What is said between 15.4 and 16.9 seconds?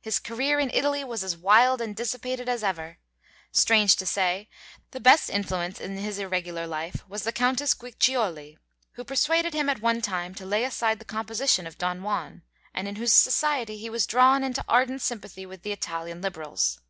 with the Italian liberals.